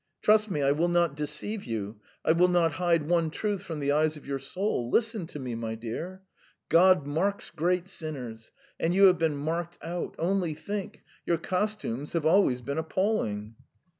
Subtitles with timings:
[0.23, 3.91] "Trust me, I will not deceive you, I will not hide one truth from the
[3.91, 4.89] eyes of your soul.
[4.89, 6.23] Listen to me, my dear....
[6.69, 12.25] God marks great sinners, and you have been marked out: only think your costumes have
[12.25, 13.53] always been appalling."